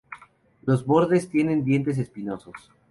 [0.63, 2.71] Los bordes tienen dientes espinosos.